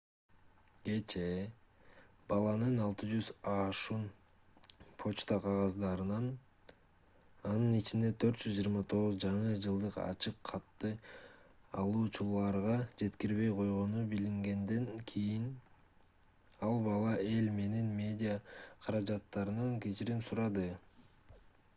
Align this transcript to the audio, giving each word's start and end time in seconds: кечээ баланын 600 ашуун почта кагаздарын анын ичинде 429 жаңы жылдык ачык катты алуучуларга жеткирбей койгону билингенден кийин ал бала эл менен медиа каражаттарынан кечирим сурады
кечээ 0.85 1.41
баланын 2.29 2.75
600 2.85 3.27
ашуун 3.65 4.05
почта 5.01 5.35
кагаздарын 5.43 6.13
анын 7.49 7.75
ичинде 7.81 8.09
429 8.23 9.11
жаңы 9.25 9.53
жылдык 9.67 9.99
ачык 10.05 10.39
катты 10.51 10.91
алуучуларга 11.83 12.79
жеткирбей 13.03 13.53
койгону 13.61 14.05
билингенден 14.15 14.89
кийин 15.13 15.47
ал 16.71 16.83
бала 16.89 17.15
эл 17.37 17.53
менен 17.61 17.93
медиа 18.01 18.41
каражаттарынан 18.89 19.73
кечирим 19.87 20.29
сурады 20.31 20.67